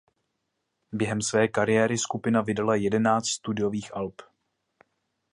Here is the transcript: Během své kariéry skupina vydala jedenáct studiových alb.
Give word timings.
Během 0.91 1.21
své 1.21 1.47
kariéry 1.47 1.97
skupina 1.97 2.41
vydala 2.41 2.75
jedenáct 2.75 3.27
studiových 3.27 3.95
alb. 3.95 4.21